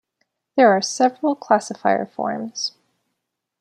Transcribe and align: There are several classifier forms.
There 0.57 0.71
are 0.71 0.81
several 0.81 1.35
classifier 1.35 2.07
forms. 2.07 2.71